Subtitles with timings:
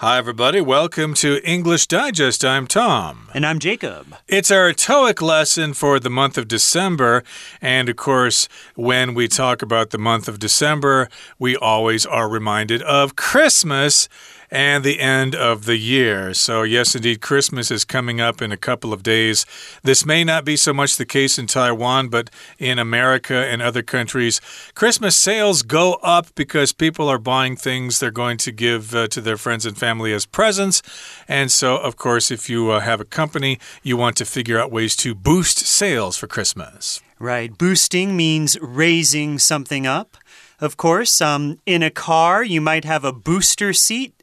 [0.00, 0.60] Hi, everybody.
[0.60, 2.44] Welcome to English Digest.
[2.44, 3.30] I'm Tom.
[3.32, 4.14] And I'm Jacob.
[4.28, 7.24] It's our TOEIC lesson for the month of December.
[7.62, 12.82] And of course, when we talk about the month of December, we always are reminded
[12.82, 14.10] of Christmas
[14.50, 16.34] and the end of the year.
[16.34, 19.46] So, yes, indeed, Christmas is coming up in a couple of days.
[19.82, 23.82] This may not be so much the case in Taiwan, but in America and other
[23.82, 24.40] countries,
[24.74, 29.20] Christmas sales go up because people are buying things they're going to give uh, to
[29.20, 30.82] their friends and family as presents.
[31.28, 34.70] And so, of course, if you uh, have a company, you want to figure out
[34.70, 37.00] ways to boost sales for Christmas.
[37.18, 37.56] Right.
[37.56, 40.16] Boosting means raising something up.
[40.58, 44.14] Of course, um, in a car, you might have a booster seat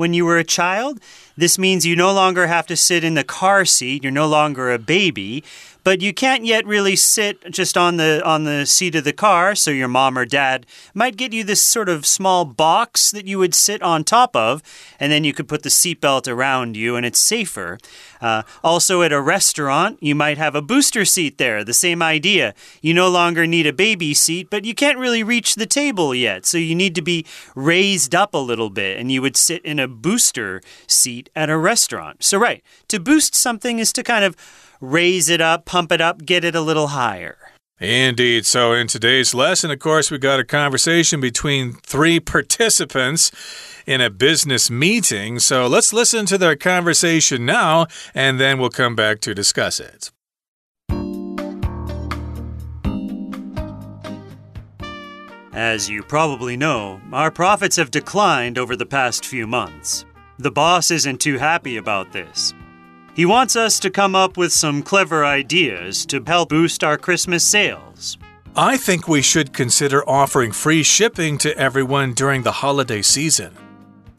[0.00, 0.98] when you were a child.
[1.36, 4.02] This means you no longer have to sit in the car seat.
[4.02, 5.44] You're no longer a baby
[5.84, 9.54] but you can't yet really sit just on the on the seat of the car
[9.54, 13.38] so your mom or dad might get you this sort of small box that you
[13.38, 14.62] would sit on top of
[14.98, 17.78] and then you could put the seatbelt around you and it's safer.
[18.20, 22.54] Uh, also at a restaurant you might have a booster seat there the same idea.
[22.80, 26.46] You no longer need a baby seat but you can't really reach the table yet
[26.46, 29.78] so you need to be raised up a little bit and you would sit in
[29.78, 32.22] a booster seat at a restaurant.
[32.22, 34.36] So right to boost something is to kind of
[34.80, 37.36] raise it up, pump it up, get it a little higher.
[37.80, 38.44] Indeed.
[38.44, 43.30] So, in today's lesson, of course, we got a conversation between three participants
[43.86, 45.38] in a business meeting.
[45.38, 50.10] So, let's listen to their conversation now, and then we'll come back to discuss it.
[55.52, 60.04] As you probably know, our profits have declined over the past few months.
[60.38, 62.54] The boss isn't too happy about this.
[63.14, 67.46] He wants us to come up with some clever ideas to help boost our Christmas
[67.46, 68.16] sales.
[68.56, 73.54] I think we should consider offering free shipping to everyone during the holiday season.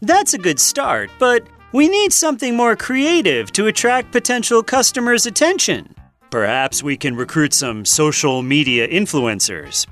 [0.02, 5.95] That's a good start, but we need something more creative to attract potential customers' attention.
[6.30, 9.86] Perhaps we can recruit some social media influencers.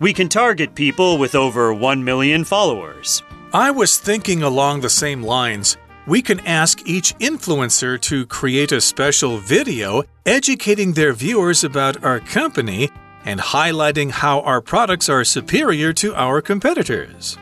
[0.00, 3.22] We can target people with over 1 million followers.
[3.52, 5.76] I was thinking along the same lines
[6.06, 12.20] we can ask each influencer to create a special video educating their viewers about our
[12.20, 12.90] company
[13.24, 17.38] and highlighting how our products are superior to our competitors.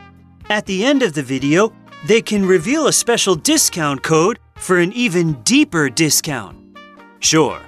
[0.48, 1.72] At the end of the video,
[2.06, 6.56] they can reveal a special discount code for an even deeper discount.
[7.20, 7.60] Sure.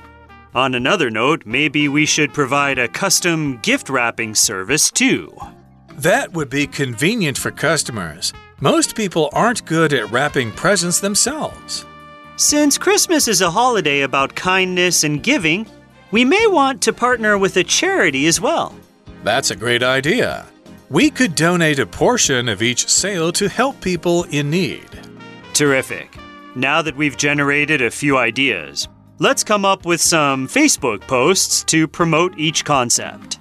[0.54, 5.37] On another note, maybe we should provide a custom gift wrapping service too.
[5.94, 8.33] That would be convenient for customers.
[8.60, 11.84] Most people aren't good at wrapping presents themselves.
[12.37, 15.66] Since Christmas is a holiday about kindness and giving,
[16.12, 18.75] we may want to partner with a charity as well.
[19.25, 20.47] That's a great idea.
[20.88, 24.88] We could donate a portion of each sale to help people in need.
[25.53, 26.16] Terrific.
[26.54, 28.86] Now that we've generated a few ideas,
[29.19, 33.41] let's come up with some Facebook posts to promote each concept.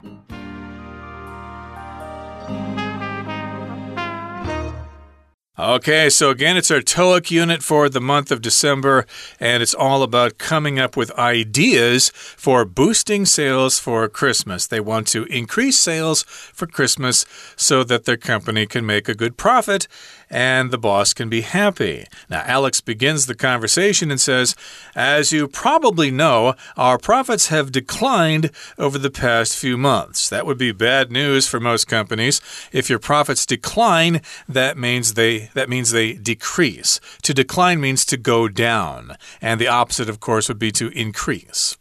[5.59, 9.05] Okay, so again, it's our TOEIC unit for the month of December,
[9.39, 14.65] and it's all about coming up with ideas for boosting sales for Christmas.
[14.65, 19.37] They want to increase sales for Christmas so that their company can make a good
[19.37, 19.87] profit
[20.33, 22.05] and the boss can be happy.
[22.27, 24.55] Now, Alex begins the conversation and says,
[24.95, 28.49] As you probably know, our profits have declined
[28.79, 30.27] over the past few months.
[30.29, 32.41] That would be bad news for most companies.
[32.71, 36.99] If your profits decline, that means they that means they decrease.
[37.23, 41.77] To decline means to go down, and the opposite of course would be to increase.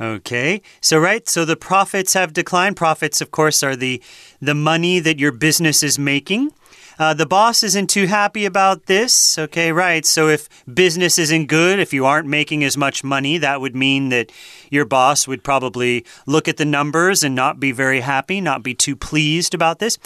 [0.00, 0.60] Okay.
[0.80, 2.76] So right, so the profits have declined.
[2.76, 4.02] Profits of course are the
[4.40, 6.50] the money that your business is making.
[6.98, 9.36] Uh, the boss isn't too happy about this.
[9.36, 10.06] Okay, right.
[10.06, 14.10] So if business isn't good, if you aren't making as much money, that would mean
[14.10, 14.30] that
[14.70, 18.74] your boss would probably look at the numbers and not be very happy, not be
[18.74, 19.98] too pleased about this.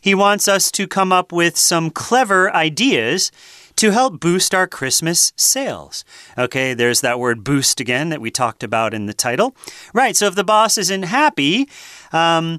[0.00, 3.30] He wants us to come up with some clever ideas
[3.78, 6.04] to help boost our Christmas sales.
[6.36, 9.54] Okay, there's that word boost again that we talked about in the title.
[9.94, 11.68] Right, so if the boss isn't happy,
[12.12, 12.58] um,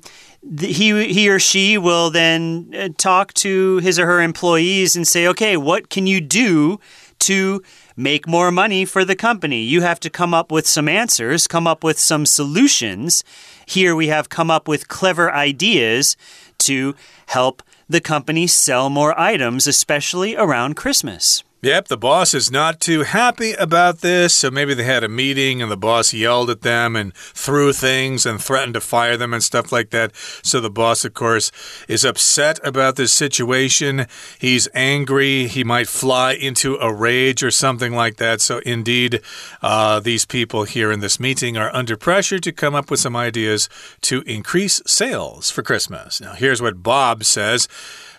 [0.58, 5.28] he he or she will then uh, talk to his or her employees and say,
[5.28, 6.80] "Okay, what can you do
[7.20, 7.62] to
[7.98, 9.62] make more money for the company?
[9.62, 13.26] You have to come up with some answers, come up with some solutions."
[13.66, 16.18] Here we have come up with clever ideas
[16.60, 16.96] to
[17.28, 21.44] help the company sell more items, especially around Christmas.
[21.62, 24.34] Yep, the boss is not too happy about this.
[24.34, 28.26] So maybe they had a meeting and the boss yelled at them and threw things
[28.26, 30.16] and threatened to fire them and stuff like that.
[30.42, 31.52] So the boss, of course,
[31.90, 34.06] is upset about this situation.
[34.40, 35.48] He's angry.
[35.48, 38.40] He might fly into a rage or something like that.
[38.40, 39.22] So, indeed,
[39.62, 43.18] uh, these people here in this meeting are under pressure to come up with some
[43.18, 43.68] ideas
[44.04, 46.22] to increase sales for Christmas.
[46.22, 47.68] Now, here's what Bob says.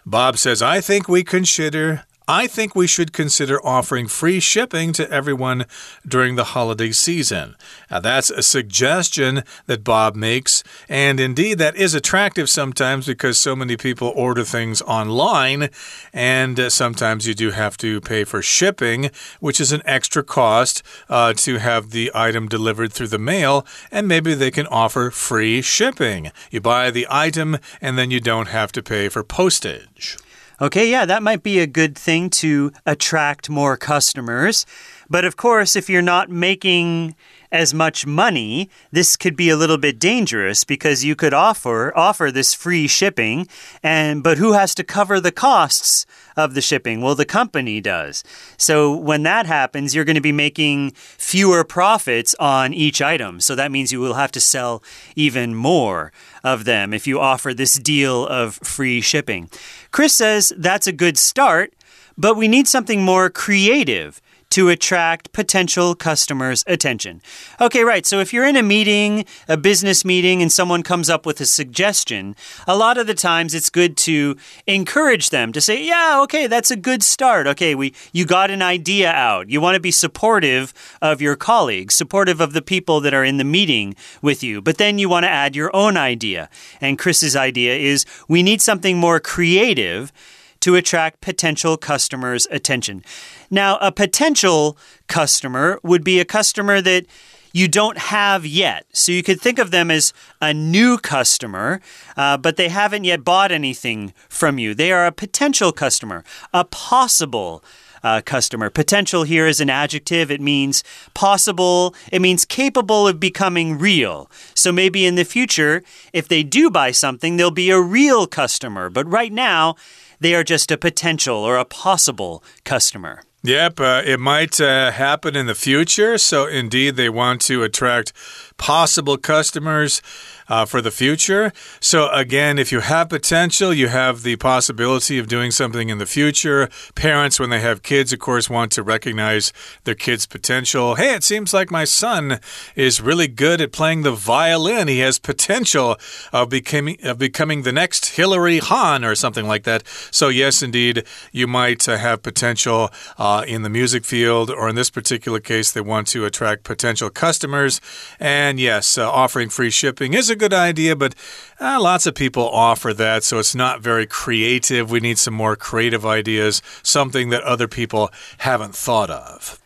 [0.05, 5.11] Bob says, I think we consider I think we should consider offering free shipping to
[5.11, 5.67] everyone
[6.07, 7.57] during the holiday season.
[7.91, 13.57] Now, that's a suggestion that Bob makes, and indeed, that is attractive sometimes because so
[13.57, 15.71] many people order things online,
[16.13, 19.11] and uh, sometimes you do have to pay for shipping,
[19.41, 24.07] which is an extra cost uh, to have the item delivered through the mail, and
[24.07, 26.31] maybe they can offer free shipping.
[26.53, 30.17] You buy the item, and then you don't have to pay for postage.
[30.63, 34.67] Okay, yeah, that might be a good thing to attract more customers.
[35.09, 37.15] But of course, if you're not making
[37.53, 42.31] as much money, this could be a little bit dangerous because you could offer offer
[42.31, 43.47] this free shipping
[43.83, 46.07] and but who has to cover the costs
[46.37, 47.01] of the shipping?
[47.01, 48.23] Well, the company does.
[48.57, 53.41] So when that happens, you're going to be making fewer profits on each item.
[53.41, 54.83] So that means you will have to sell
[55.17, 56.13] even more
[56.45, 59.51] of them if you offer this deal of free shipping.
[59.91, 61.75] Chris says that's a good start,
[62.17, 64.21] but we need something more creative
[64.51, 67.23] to attract potential customers' attention.
[67.61, 68.05] Okay, right.
[68.05, 71.47] So if you're in a meeting, a business meeting, and someone comes up with a
[71.47, 72.35] suggestion,
[72.67, 74.37] a lot of the times it's good to
[74.67, 77.47] encourage them to say, "Yeah, okay, that's a good start.
[77.47, 79.49] Okay, we you got an idea out.
[79.49, 83.37] You want to be supportive of your colleagues, supportive of the people that are in
[83.37, 86.49] the meeting with you, but then you want to add your own idea."
[86.81, 90.13] And Chris's idea is we need something more creative
[90.61, 93.05] to attract potential customers' attention.
[93.51, 94.77] Now, a potential
[95.07, 97.07] customer would be a customer that
[97.53, 98.87] you don't have yet.
[98.93, 101.81] So you could think of them as a new customer,
[102.17, 104.75] uh, but they haven't yet bought anything from you.
[104.75, 106.23] They are a potential customer,
[106.55, 107.65] a possible
[108.03, 108.71] uh, customer.
[108.71, 110.31] Potential here is an adjective.
[110.31, 110.83] It means
[111.15, 114.31] possible, it means capable of becoming real.
[114.55, 118.89] So maybe in the future, if they do buy something, they'll be a real customer.
[118.91, 119.77] But right now,
[120.21, 123.23] they are just a potential or a possible customer.
[123.43, 126.19] Yep, uh, it might uh, happen in the future.
[126.19, 128.13] So, indeed, they want to attract
[128.59, 130.03] possible customers
[130.51, 131.53] uh, for the future.
[131.81, 136.07] So, again, if you have potential, you have the possibility of doing something in the
[136.07, 136.69] future.
[136.95, 139.53] Parents, when they have kids, of course, want to recognize
[139.85, 140.97] their kids' potential.
[140.97, 142.41] Hey, it seems like my son
[142.75, 144.89] is really good at playing the violin.
[144.89, 145.97] He has potential
[146.33, 149.87] of becoming, of becoming the next Hilary Hahn or something like that.
[150.11, 154.75] So, yes, indeed, you might uh, have potential uh, in the music field, or in
[154.75, 157.81] this particular case, they want to attract potential customers.
[158.19, 161.15] And yes, uh, offering free shipping is a good idea, but
[161.61, 164.91] uh, lots of people offer that, so it's not very creative.
[164.91, 169.61] We need some more creative ideas, something that other people haven't thought of.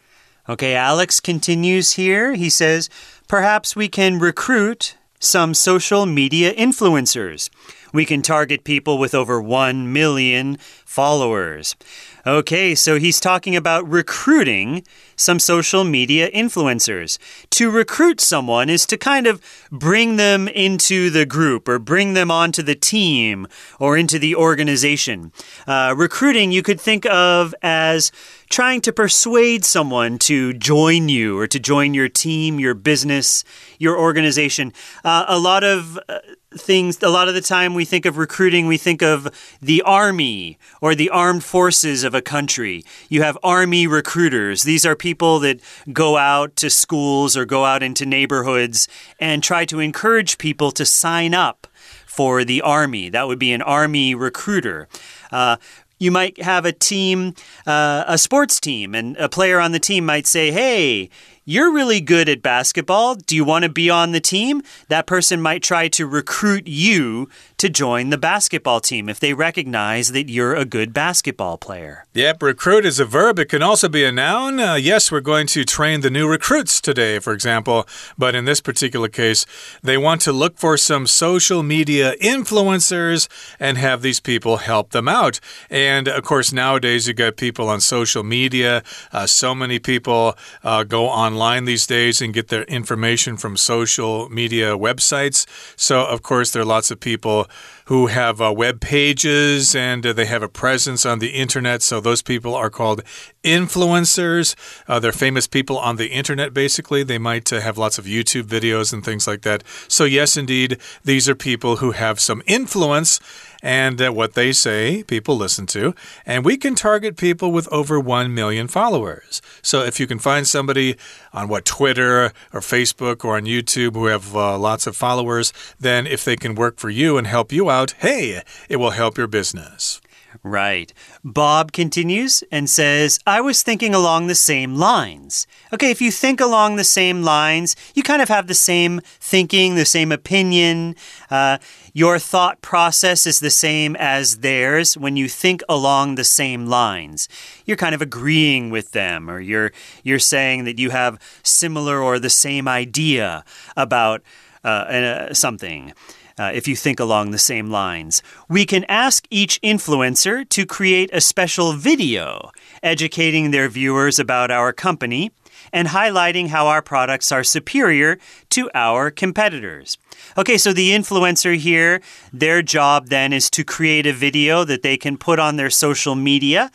[0.48, 2.34] Okay, Alex continues here.
[2.34, 2.90] He says,
[3.28, 7.48] perhaps we can recruit some social media influencers.
[7.92, 11.76] We can target people with over 1 million followers.
[12.26, 14.82] Okay, so he's talking about recruiting
[15.14, 17.18] some social media influencers.
[17.50, 22.30] To recruit someone is to kind of bring them into the group or bring them
[22.30, 23.46] onto the team
[23.78, 25.32] or into the organization.
[25.66, 28.10] Uh, recruiting you could think of as
[28.48, 33.44] trying to persuade someone to join you or to join your team, your business,
[33.84, 34.72] your organization.
[35.04, 36.18] Uh, a lot of uh,
[36.56, 39.28] things, a lot of the time we think of recruiting, we think of
[39.60, 42.84] the army or the armed forces of a country.
[43.08, 44.62] You have army recruiters.
[44.64, 45.60] These are people that
[45.92, 48.88] go out to schools or go out into neighborhoods
[49.20, 51.66] and try to encourage people to sign up
[52.06, 53.08] for the army.
[53.08, 54.88] That would be an army recruiter.
[55.30, 55.56] Uh,
[55.98, 57.34] you might have a team,
[57.66, 61.10] uh, a sports team, and a player on the team might say, Hey,
[61.44, 63.16] you're really good at basketball.
[63.16, 64.62] Do you want to be on the team?
[64.88, 70.12] That person might try to recruit you to join the basketball team if they recognize
[70.12, 72.06] that you're a good basketball player.
[72.14, 73.38] Yep, recruit is a verb.
[73.38, 74.58] It can also be a noun.
[74.58, 77.86] Uh, yes, we're going to train the new recruits today, for example.
[78.16, 79.44] But in this particular case,
[79.82, 83.28] they want to look for some social media influencers
[83.60, 85.40] and have these people help them out.
[85.68, 88.82] And of course, nowadays you got people on social media.
[89.12, 91.33] Uh, so many people uh, go online
[91.64, 95.46] these days and get their information from social media websites.
[95.76, 97.48] So, of course, there are lots of people
[97.86, 101.82] who have uh, web pages and uh, they have a presence on the internet.
[101.82, 103.02] So those people are called
[103.42, 104.54] influencers.
[104.88, 107.02] Uh, they're famous people on the internet, basically.
[107.02, 109.62] They might uh, have lots of YouTube videos and things like that.
[109.88, 113.20] So, yes, indeed, these are people who have some influence
[113.64, 115.94] and uh, what they say, people listen to.
[116.26, 119.40] And we can target people with over 1 million followers.
[119.62, 120.96] So if you can find somebody
[121.32, 126.06] on what Twitter or Facebook or on YouTube who have uh, lots of followers, then
[126.06, 129.26] if they can work for you and help you out, hey, it will help your
[129.26, 130.02] business.
[130.44, 130.92] Right.
[131.24, 135.46] Bob continues and says, I was thinking along the same lines.
[135.72, 139.74] Okay, if you think along the same lines, you kind of have the same thinking,
[139.74, 140.96] the same opinion.
[141.30, 141.56] Uh,
[141.94, 147.26] your thought process is the same as theirs when you think along the same lines.
[147.64, 149.72] You're kind of agreeing with them, or you're,
[150.02, 153.46] you're saying that you have similar or the same idea
[153.78, 154.20] about
[154.62, 155.94] uh, uh, something
[156.38, 158.22] uh, if you think along the same lines.
[158.48, 162.50] We can ask each influencer to create a special video
[162.82, 165.30] educating their viewers about our company
[165.72, 168.18] and highlighting how our products are superior
[168.50, 169.98] to our competitors.
[170.36, 172.00] Okay, so the influencer here,
[172.32, 176.14] their job then is to create a video that they can put on their social
[176.14, 176.70] media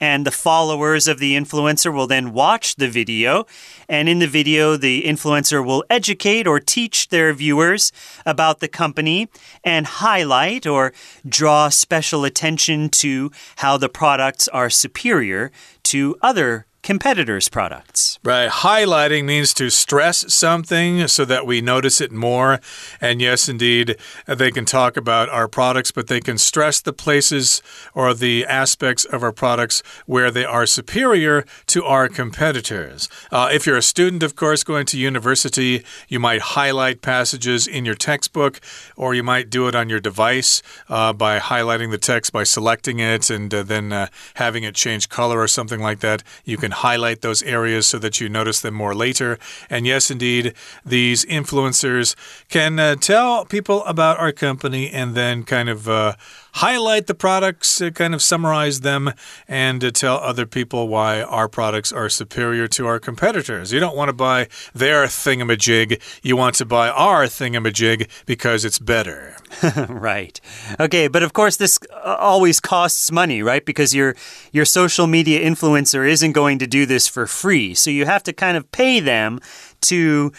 [0.00, 3.46] and the followers of the influencer will then watch the video.
[3.88, 7.92] And in the video, the influencer will educate or teach their viewers
[8.26, 9.28] about the company
[9.62, 10.92] and highlight or
[11.28, 15.52] draw special attention to how the products are superior
[15.84, 18.18] to other competitors' products.
[18.22, 18.50] Right.
[18.50, 22.60] Highlighting means to stress something so that we notice it more.
[23.00, 27.62] And yes, indeed, they can talk about our products, but they can stress the places
[27.94, 33.08] or the aspects of our products where they are superior to our competitors.
[33.32, 37.86] Uh, if you're a student, of course, going to university, you might highlight passages in
[37.86, 38.60] your textbook,
[38.94, 42.98] or you might do it on your device uh, by highlighting the text by selecting
[42.98, 46.22] it and uh, then uh, having it change color or something like that.
[46.44, 49.38] You can highlight those areas so that you notice them more later.
[49.70, 50.54] And yes, indeed,
[50.84, 52.14] these influencers
[52.48, 56.14] can uh, tell people about our company and then kind of uh,
[56.54, 59.12] highlight the products, uh, kind of summarize them,
[59.48, 63.72] and to tell other people why our products are superior to our competitors.
[63.72, 68.78] You don't want to buy their thingamajig, you want to buy our thingamajig because it's
[68.78, 69.36] better.
[69.88, 70.40] right.
[70.78, 73.64] Okay, but of course this uh, always costs money, right?
[73.64, 74.14] Because your
[74.52, 77.74] your social media influencer isn't going to do this for free.
[77.74, 79.40] So you have to kind of pay them
[79.82, 80.32] to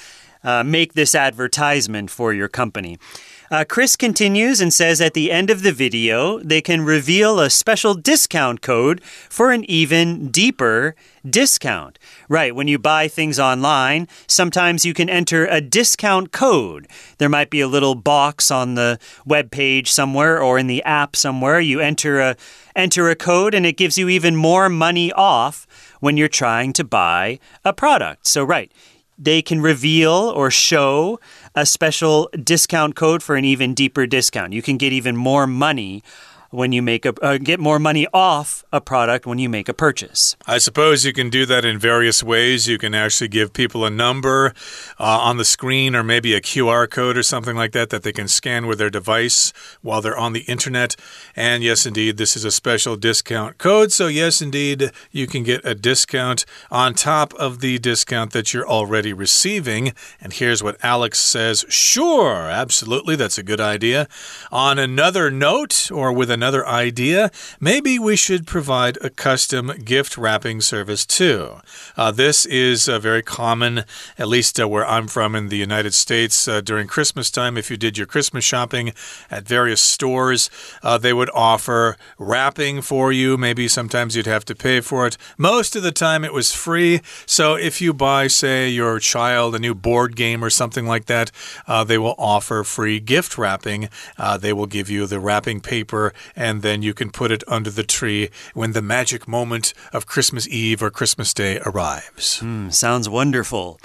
[0.44, 2.98] uh, make this advertisement for your company.
[3.56, 7.50] Uh, Chris continues and says at the end of the video, they can reveal a
[7.50, 10.94] special discount code for an even deeper
[11.26, 11.98] discount.
[12.28, 16.90] Right, when you buy things online, sometimes you can enter a discount code.
[17.18, 21.16] There might be a little box on the web page somewhere or in the app
[21.16, 21.62] somewhere.
[21.62, 22.36] You enter a
[22.76, 25.66] enter a code and it gives you even more money off
[26.02, 28.28] when you're trying to buy a product.
[28.28, 28.70] So right,
[29.18, 31.20] they can reveal or show
[31.56, 34.54] a special discount code for an even deeper discount.
[34.54, 36.04] You can get even more money
[36.52, 39.74] when you make a uh, get more money off a product when you make a
[39.74, 40.36] purchase.
[40.46, 42.68] I suppose you can do that in various ways.
[42.68, 44.54] You can actually give people a number
[45.00, 48.12] uh, on the screen or maybe a QR code or something like that that they
[48.12, 50.96] can scan with their device while they're on the internet.
[51.36, 53.92] And yes, indeed, this is a special discount code.
[53.92, 58.68] So, yes, indeed, you can get a discount on top of the discount that you're
[58.68, 59.94] already receiving.
[60.22, 64.08] And here's what Alex says Sure, absolutely, that's a good idea.
[64.52, 67.32] On another note, or with another another idea.
[67.62, 71.62] Maybe we should provide a custom gift wrapping service too.
[71.96, 73.86] Uh, this is uh, very common,
[74.20, 76.48] at least uh, where I'm from in the United States.
[76.48, 78.92] Uh, during Christmas time, if you did your Christmas shopping
[79.32, 80.50] at various stores,
[80.84, 83.38] uh, they would offer wrapping for you.
[83.38, 85.18] Maybe sometimes you'd have to pay for it.
[85.38, 87.00] Most of the time, it was free.
[87.26, 91.32] So if you buy, say, your child a new board game or something like that,
[91.66, 93.88] uh, they will offer free gift wrapping.
[94.40, 97.84] they will give you the wrapping paper and then you can put it under the
[97.84, 102.40] tree when the magic moment of Christmas Eve or Christmas Day arrives.
[102.42, 103.80] Mm, sounds wonderful.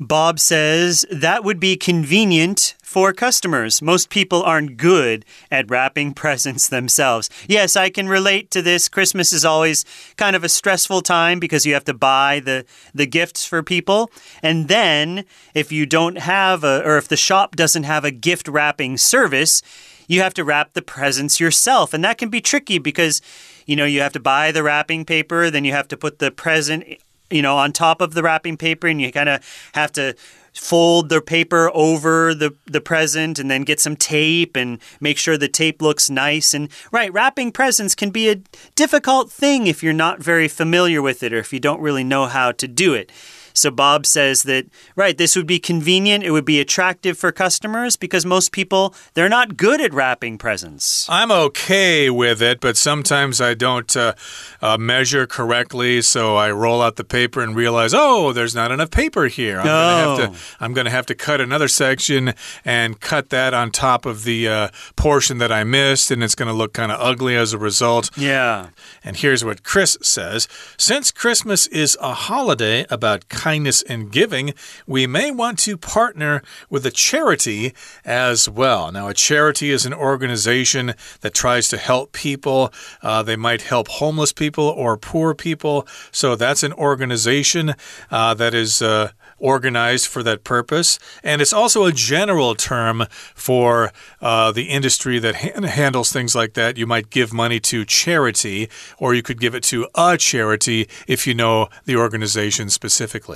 [0.00, 3.82] Bob says that would be convenient for customers.
[3.82, 7.28] Most people aren't good at wrapping presents themselves.
[7.46, 8.88] Yes, I can relate to this.
[8.88, 9.84] Christmas is always
[10.16, 14.10] kind of a stressful time because you have to buy the, the gifts for people.
[14.42, 18.48] And then, if you don't have a, or if the shop doesn't have a gift
[18.48, 19.62] wrapping service,
[20.10, 21.94] you have to wrap the presents yourself.
[21.94, 23.22] And that can be tricky because,
[23.64, 26.32] you know, you have to buy the wrapping paper, then you have to put the
[26.32, 26.84] present
[27.30, 30.16] you know, on top of the wrapping paper, and you kind of have to
[30.52, 35.38] fold the paper over the, the present and then get some tape and make sure
[35.38, 36.52] the tape looks nice.
[36.52, 38.42] And right, wrapping presents can be a
[38.74, 42.26] difficult thing if you're not very familiar with it or if you don't really know
[42.26, 43.12] how to do it.
[43.52, 44.66] So Bob says that,
[44.96, 46.24] right, this would be convenient.
[46.24, 51.08] It would be attractive for customers because most people, they're not good at wrapping presents.
[51.08, 54.14] I'm okay with it, but sometimes I don't uh,
[54.62, 56.02] uh, measure correctly.
[56.02, 59.60] So I roll out the paper and realize, oh, there's not enough paper here.
[59.60, 60.16] I'm no.
[60.16, 64.06] going to I'm going to have to cut another section and cut that on top
[64.06, 67.36] of the uh, portion that I missed, and it's going to look kind of ugly
[67.36, 68.10] as a result.
[68.16, 68.70] Yeah.
[69.04, 74.52] And here's what Chris says Since Christmas is a holiday about kindness and giving,
[74.86, 77.72] we may want to partner with a charity
[78.04, 78.92] as well.
[78.92, 82.70] Now, a charity is an organization that tries to help people.
[83.02, 85.86] Uh, they might help homeless people or poor people.
[86.12, 87.74] So that's an organization
[88.10, 88.82] uh, that is.
[88.82, 90.98] Uh, organized for that purpose.
[91.24, 96.52] And it's also a general term for uh, the industry that ha handles things like
[96.54, 96.76] that.
[96.76, 98.68] You might give money to charity,
[98.98, 103.29] or you could give it to a charity if you know the organization specifically.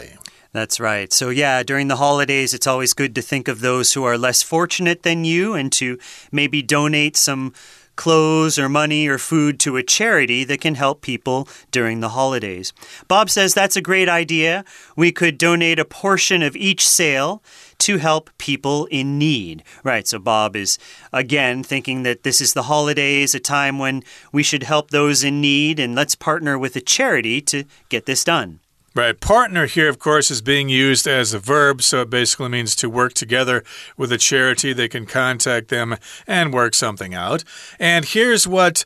[0.52, 1.12] That's right.
[1.12, 4.40] So, yeah, during the holidays, it's always good to think of those who are less
[4.40, 5.98] fortunate than you and to
[6.30, 7.52] maybe donate some
[7.96, 12.72] clothes or money or food to a charity that can help people during the holidays.
[13.08, 14.64] Bob says that's a great idea.
[14.96, 17.42] We could donate a portion of each sale
[17.78, 19.62] to help people in need.
[19.82, 20.78] Right, so Bob is
[21.12, 25.40] again thinking that this is the holidays, a time when we should help those in
[25.40, 28.60] need, and let's partner with a charity to get this done.
[28.96, 29.18] Right.
[29.18, 32.88] Partner here, of course, is being used as a verb, so it basically means to
[32.88, 33.64] work together
[33.96, 34.72] with a charity.
[34.72, 35.96] They can contact them
[36.28, 37.42] and work something out.
[37.80, 38.84] And here's what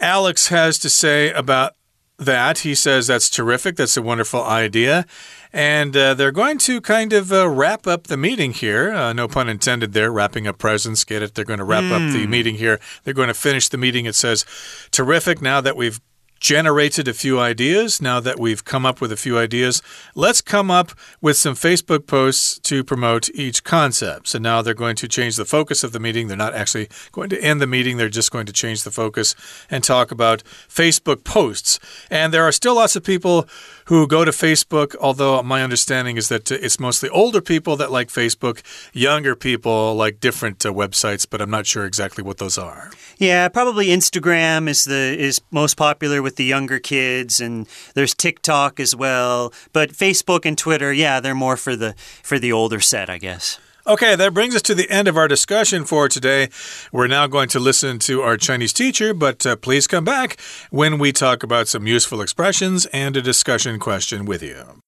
[0.00, 1.74] Alex has to say about
[2.16, 2.58] that.
[2.58, 3.74] He says that's terrific.
[3.74, 5.04] That's a wonderful idea.
[5.52, 8.92] And uh, they're going to kind of uh, wrap up the meeting here.
[8.92, 11.02] Uh, no pun intended there, wrapping up presents.
[11.02, 11.34] Get it?
[11.34, 11.90] They're going to wrap mm.
[11.90, 12.30] up the hmm.
[12.30, 12.78] meeting here.
[13.02, 14.06] They're going to finish the meeting.
[14.06, 14.44] It says,
[14.92, 15.42] terrific.
[15.42, 16.00] Now that we've
[16.40, 18.00] generated a few ideas.
[18.00, 19.82] Now that we've come up with a few ideas,
[20.14, 24.28] let's come up with some Facebook posts to promote each concept.
[24.28, 26.28] So now they're going to change the focus of the meeting.
[26.28, 29.34] They're not actually going to end the meeting, they're just going to change the focus
[29.70, 31.78] and talk about Facebook posts.
[32.10, 33.46] And there are still lots of people
[33.90, 38.06] who go to Facebook, although my understanding is that it's mostly older people that like
[38.06, 42.92] Facebook, younger people like different uh, websites, but I'm not sure exactly what those are.
[43.18, 48.78] Yeah, probably Instagram is the is most popular with the younger kids and there's TikTok
[48.78, 53.10] as well, but Facebook and Twitter, yeah, they're more for the for the older set,
[53.10, 53.58] I guess.
[53.90, 56.48] Okay, that brings us to the end of our discussion for today.
[56.92, 60.96] We're now going to listen to our Chinese teacher, but uh, please come back when
[60.96, 64.80] we talk about some useful expressions and a discussion question with you.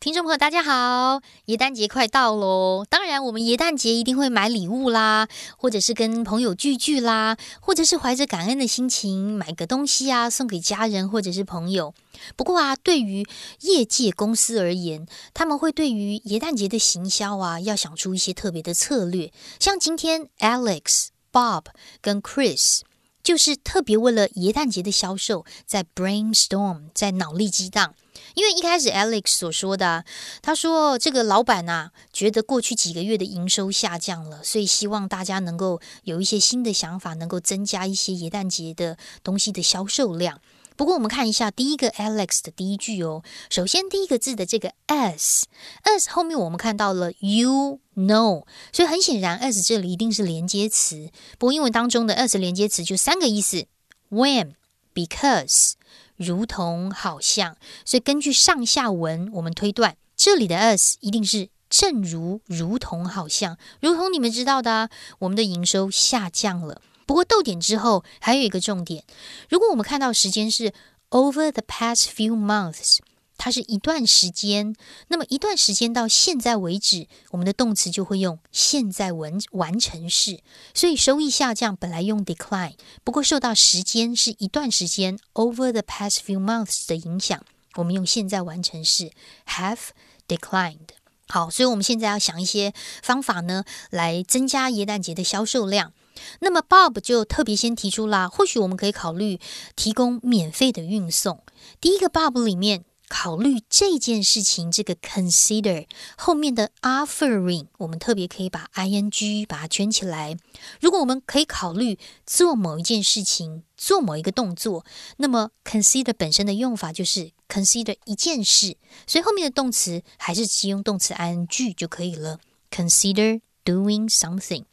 [0.00, 1.20] 听众朋友，大家好！
[1.46, 11.92] 耶诞节快到喽，当然，我们耶诞节一定会买礼物啦，或者是跟朋友聚聚啦，或者是怀着感恩的心情买个东西啊，送给家人或者是朋友。
[12.36, 13.26] 不过啊，对于
[13.62, 19.32] 业界公司而言，他们会对于耶诞节的行销啊，要想出一些特别的策略。
[19.58, 21.64] 像今天，Alex、Bob
[22.00, 22.82] 跟 Chris
[23.28, 27.94] 就是特别为了耶诞节的销售，在 brainstorm，在脑力激荡。
[28.32, 30.06] 因为一开始 Alex 所说的，
[30.40, 40.40] 他说这个老板呐，觉得过去几个月的营收下降了，所以希望大家能够有一些新的想法，能够增加一些耶诞节的东西的销售量。
[40.78, 45.48] 不过我们看一下第一个 Alex 的第一句哦，首先第一个字的这个 s
[45.82, 51.10] s 后面我们看到了 you know，所以很显然 s 这里一定是连接词。
[51.36, 53.66] 不过英文当中的 s 连接词就三个意思
[54.10, 55.72] ：when，because。
[56.14, 66.80] 如同好像，所以根据上下文，我们推断这里的 s 一定是正如如同好像，如同你们知道的，我们的营收下降了。
[67.08, 69.02] 不过逗点之后还有一个重点，
[69.48, 70.74] 如果我们看到时间是
[71.08, 72.98] over the past few months。
[73.40, 74.74] 它是一段时间，
[75.06, 80.40] 那么一段时间到现在为止，我们的动词就会用现在完完成式。
[80.74, 87.40] 所以收益下降本来用 decline，不过受到时间是一段时间 over the past few months 的影响，
[87.76, 89.12] 我们用现在完成式
[89.46, 89.90] have
[90.26, 90.88] declined。
[91.28, 95.92] 好，所以我们现在要想一些方法呢，来增加耶诞节的销售量。
[96.40, 99.38] 那么 Bob 就特别先提出啦，或许我们可以考虑
[99.76, 101.42] 提供免费的运送。
[101.80, 102.84] 第一个 Bob 里面。
[103.10, 105.86] 考虑这件事情，这个 consider
[106.18, 110.36] 后面的 offering，我们特别可以把 ing 把它圈起来。
[110.78, 114.84] 如果我们可以考虑做某一件事情，做某一个动作，
[115.16, 118.76] 那么 consider 本身的用法就是 consider 一件事，
[119.06, 122.38] 所以后面的动词还是直接用动词 ing 就可以了。
[122.70, 124.64] consider doing something。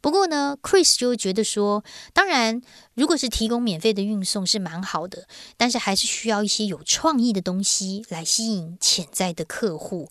[0.00, 2.60] 不过呢，Chris 就会觉得说，当然，
[2.94, 5.26] 如果是提供免费的运送是蛮好的，
[5.56, 10.08] 但是还是需要一些有创意的东西来吸引潜在的客户。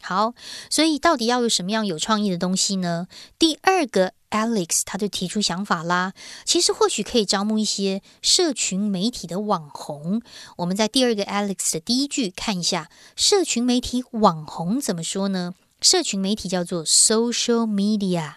[0.00, 0.32] 好，
[0.70, 3.08] 所以到底要有什么样有创意的东西呢？
[3.36, 6.12] 第二个 Alex 他就提出想法啦，
[6.44, 10.22] 其实或许可以招募一些社群媒体的网红。
[10.58, 15.54] 我们在第二个 Alex 的第一句看一下，社群媒体网红怎么说呢？
[15.80, 18.34] 社群媒体叫做 social media。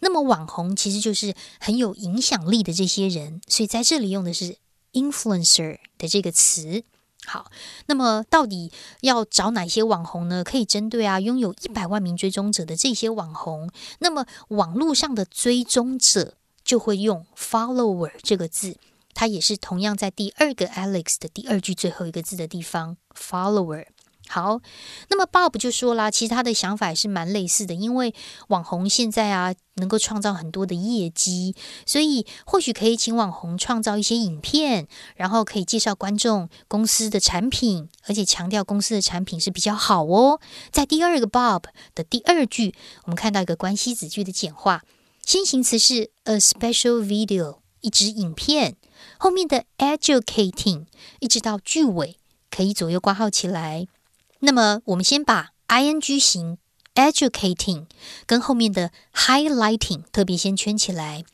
[0.00, 4.56] 那么网红其实就是很有影响力的这些人，所以在这里用的是
[4.92, 6.84] influencer 的这个词。
[7.26, 7.50] 好，
[7.86, 10.44] 那么到底要找哪些网红呢？
[10.44, 13.70] 可以针对啊，拥有一百万名追踪者的这些网红。
[14.00, 18.76] 那么网络上的追踪者就会用 follower 这个字，
[19.14, 23.86] 它也是同样在第二个 Alex 的第二句最后一个字的地方 follower。
[24.26, 24.58] 好，
[25.10, 28.14] 那么 Bob 就说啦，其实他的想法也是蛮类似的，因为
[28.48, 31.54] 网红现在啊能够创造很多的业绩，
[31.86, 40.40] 所以或许可以请网红创造一些影片，然后可以介绍观众公司的产品，而且强调公司的产品是比较好哦。
[40.72, 44.82] 在第二个 Bob 的第二句，我们看到一个关系子句的简化，
[45.24, 48.76] 先行词是 a special video，一支影片，
[49.18, 50.86] 后面的 educating
[51.20, 52.16] 一直到句尾
[52.50, 53.86] 可以左右挂号起来。
[54.44, 56.58] 那么，我们先把 ing 型
[56.94, 57.86] educating
[58.26, 61.24] 跟后面的 highlighting 特别先圈起来。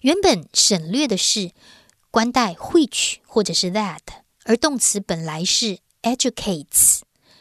[0.00, 1.50] 原本省略的是
[2.10, 3.98] 关带 which 或者是 that，
[4.44, 7.00] 而动词本来是 educates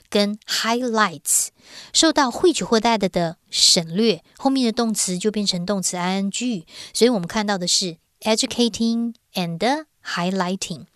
[0.10, 1.48] 跟 highlights，
[1.94, 10.88] 受到 which 或 that 的省略，后面的动词就变成动词 ing，所以我们看到的是 educating and highlighting。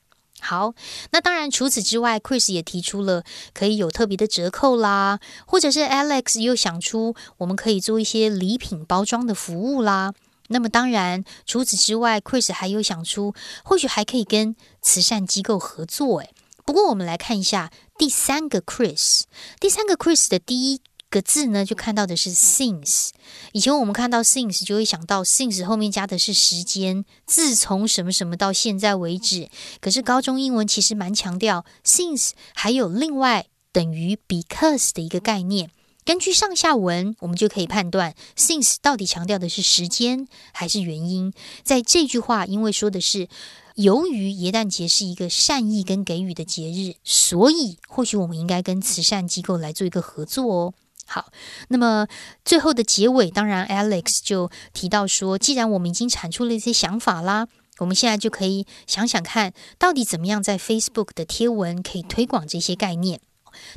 [0.47, 0.73] 好，
[1.12, 10.13] 那当然，除此之外，Chris 也提出了可以有特别的折扣啦，或者是 Alex 又想出我们可以做一些礼品包装的服务啦。
[10.47, 13.33] 那么当然，除此之外，Chris 还有想出
[13.65, 16.19] 或许还可以跟慈善机构合作。
[16.21, 16.33] 诶，
[16.63, 19.23] 不过我们来看一下第三个 Chris，
[19.60, 20.79] 第三个 Chris 的第一。
[21.09, 23.09] 个字呢，就看到的是 since。
[23.53, 29.49] 以前我们看到 since 就会想到 since 后面加的是时间，自从什么什么到现在为止。
[29.79, 35.71] 可是高中英文其实蛮强调 since 还有另外等于 because 的一个概念。
[36.03, 41.33] 根据上下文，我们就可以判断 since 到底强调的是时间还是原因。
[41.63, 43.27] 在这句话，因为说的是
[43.75, 50.73] 由于耶诞节是一个善意跟给予的节日，所以或许我们应该跟慈善机构来做一个合作哦。
[51.07, 51.31] 好，
[51.69, 52.05] 那么
[52.43, 63.21] 最后的结尾，当然 Alex 就提到说，既然我们已经产出了一些想法啦，我们现在就可以想想看，到底怎么样在 Facebook 的贴文可以推广这些概念。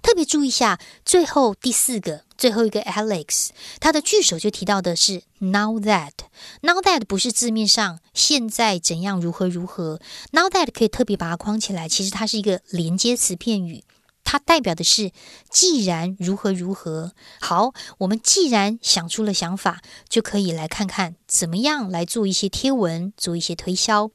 [0.03, 10.01] 特别注意一下，最后第四个最后一个 Alex，他的句首就提到的是 Now that，Now that 不是字面上现在怎样如何如何
[10.33, 13.85] ，Now that 可以特别把它框起来，其实它是一个连接词片语。
[14.25, 15.11] 它代表的是，
[15.51, 24.11] 既然如何如何好，我们既然想出了想法，就可以来看看怎么样来做一些贴文，做一些推销。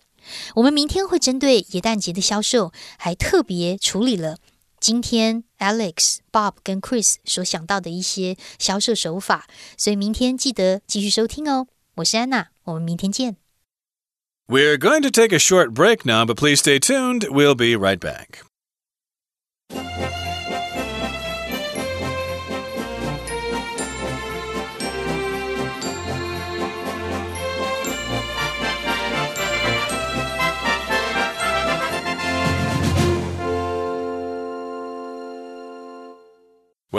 [0.56, 4.38] 我们明天会针对耶诞节的销售，还特别处理了
[4.80, 11.68] 今天 Alex、Bob 跟 Chris 所想到的一些销售手法，所以明天记得继续收听哦。
[11.96, 13.38] 我是安娜，我们明天见。
[14.48, 17.28] We're going to take a short break now, but please stay tuned.
[17.30, 18.46] We'll be right back.
[19.76, 20.25] Thank you.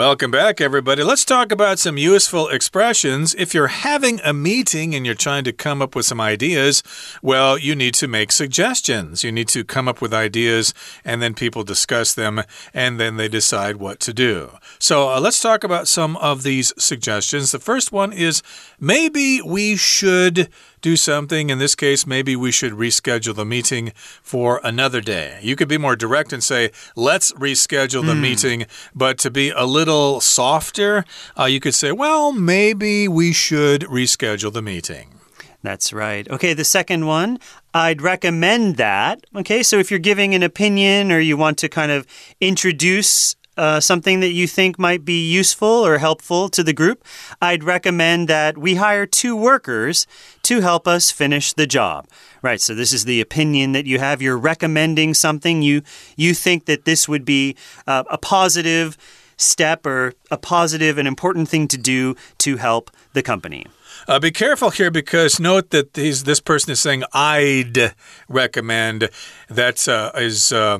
[0.07, 1.03] Welcome back, everybody.
[1.03, 3.35] Let's talk about some useful expressions.
[3.37, 6.81] If you're having a meeting and you're trying to come up with some ideas,
[7.21, 9.25] well, you need to make suggestions.
[9.25, 12.41] You need to come up with ideas, and then people discuss them,
[12.73, 14.51] and then they decide what to do.
[14.79, 17.51] So uh, let's talk about some of these suggestions.
[17.51, 18.41] The first one is
[18.79, 20.47] maybe we should
[20.81, 21.49] do something.
[21.49, 25.39] In this case, maybe we should reschedule the meeting for another day.
[25.41, 28.21] You could be more direct and say, let's reschedule the mm.
[28.21, 28.65] meeting.
[28.93, 31.05] But to be a little softer,
[31.39, 35.17] uh, you could say, well, maybe we should reschedule the meeting.
[35.63, 36.29] That's right.
[36.29, 37.39] Okay, the second one
[37.73, 39.25] I'd recommend that.
[39.35, 42.07] Okay, so if you're giving an opinion or you want to kind of
[42.39, 47.03] introduce uh, something that you think might be useful or helpful to the group,
[47.41, 50.07] I'd recommend that we hire two workers
[50.43, 52.07] to help us finish the job.
[52.41, 54.21] Right, so this is the opinion that you have.
[54.21, 55.61] You're recommending something.
[55.61, 55.81] You
[56.15, 57.55] you think that this would be
[57.87, 58.97] uh, a positive
[59.37, 63.65] step or a positive and important thing to do to help the company.
[64.07, 67.93] Uh, be careful here because note that this person is saying I'd
[68.27, 69.09] recommend.
[69.49, 70.51] That uh, is.
[70.51, 70.79] Uh,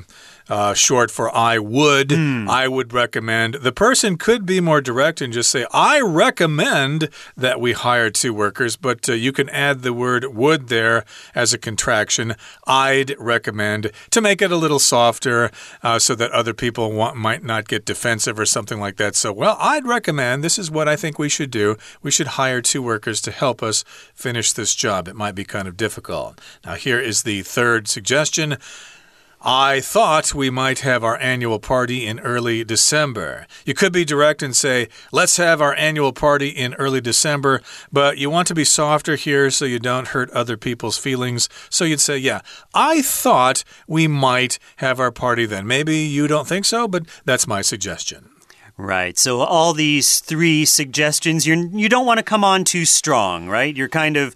[0.50, 2.12] uh, short for I would.
[2.12, 2.50] Hmm.
[2.50, 3.56] I would recommend.
[3.56, 8.34] The person could be more direct and just say, I recommend that we hire two
[8.34, 11.06] workers, but uh, you can add the word would there
[11.36, 12.36] as a contraction.
[12.66, 15.52] I'd recommend to make it a little softer
[15.84, 19.16] uh, so that other people want, might not get defensive or something like that.
[19.16, 21.78] So, well, I'd recommend this is what I think we should do.
[22.02, 23.84] We should hire two workers to help us
[24.14, 25.08] finish this job.
[25.08, 26.40] It might be kind of difficult.
[26.66, 28.58] Now, here is the third suggestion.
[29.50, 33.48] I thought we might have our annual party in early December.
[33.66, 38.18] You could be direct and say, let's have our annual party in early December, but
[38.18, 41.48] you want to be softer here so you don't hurt other people's feelings.
[41.70, 42.42] So you'd say, yeah,
[42.74, 45.66] I thought we might have our party then.
[45.66, 48.30] Maybe you don't think so, but that's my suggestion.
[48.76, 49.18] Right.
[49.18, 53.76] So all these three suggestions, you you don't want to come on too strong, right?
[53.76, 54.36] You're kind of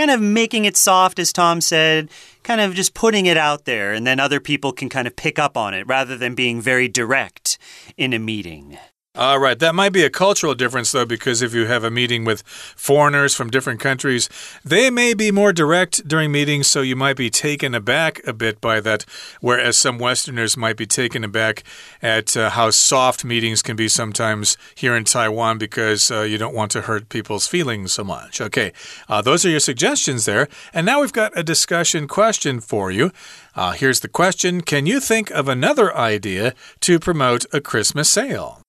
[0.00, 2.08] kind of making it soft as Tom said,
[2.42, 5.38] kind of just putting it out there and then other people can kind of pick
[5.38, 7.58] up on it rather than being very direct
[7.98, 8.78] in a meeting.
[9.16, 12.24] All right, that might be a cultural difference, though, because if you have a meeting
[12.24, 14.28] with foreigners from different countries,
[14.64, 18.60] they may be more direct during meetings, so you might be taken aback a bit
[18.60, 19.04] by that,
[19.40, 21.64] whereas some Westerners might be taken aback
[22.00, 26.54] at uh, how soft meetings can be sometimes here in Taiwan because uh, you don't
[26.54, 28.40] want to hurt people's feelings so much.
[28.40, 28.72] Okay,
[29.08, 30.46] uh, those are your suggestions there.
[30.72, 33.10] And now we've got a discussion question for you.
[33.56, 38.59] Uh, here's the question Can you think of another idea to promote a Christmas sale?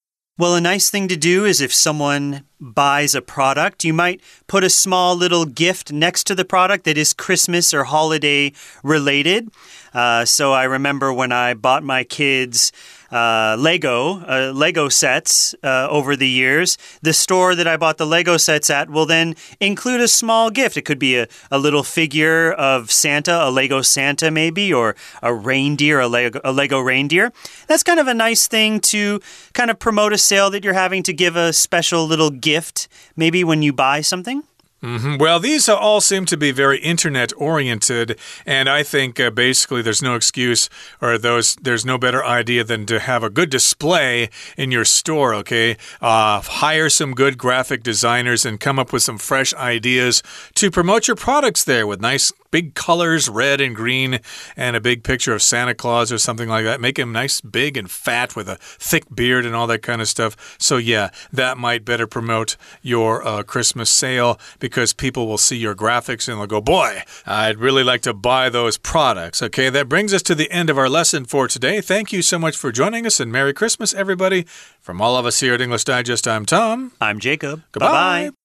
[0.42, 4.64] Well, a nice thing to do is if someone buys a product, you might put
[4.64, 8.52] a small little gift next to the product that is Christmas or holiday
[8.82, 9.50] related.
[9.94, 12.72] Uh, so I remember when I bought my kids
[13.12, 16.78] uh, Lego uh, Lego sets uh, over the years.
[17.02, 20.78] The store that I bought the Lego sets at will then include a small gift.
[20.78, 25.34] It could be a, a little figure of Santa, a Lego Santa maybe, or a
[25.34, 27.32] reindeer, a Lego, a Lego reindeer.
[27.68, 29.20] That's kind of a nice thing to
[29.54, 33.44] kind of promote a sale that you're having to give a special little gift, maybe
[33.44, 34.44] when you buy something.
[34.82, 35.18] Mm -hmm.
[35.20, 40.02] Well, these all seem to be very internet oriented, and I think uh, basically there's
[40.02, 44.72] no excuse or those there's no better idea than to have a good display in
[44.72, 45.38] your store.
[45.38, 50.72] Okay, uh, hire some good graphic designers and come up with some fresh ideas to
[50.72, 54.20] promote your products there with nice big colors, red and green,
[54.56, 56.80] and a big picture of Santa Claus or something like that.
[56.82, 60.08] Make him nice, big, and fat with a thick beard and all that kind of
[60.08, 60.56] stuff.
[60.60, 65.76] So, yeah, that might better promote your uh, Christmas sale because people will see your
[65.76, 69.42] graphics and they'll go, Boy, I'd really like to buy those products.
[69.42, 71.82] Okay, that brings us to the end of our lesson for today.
[71.82, 74.46] Thank you so much for joining us and Merry Christmas, everybody.
[74.82, 76.92] From all of us here at English Digest, I'm Tom.
[77.00, 77.64] I'm Jacob.
[77.72, 77.90] Goodbye.
[77.90, 78.41] Bye bye.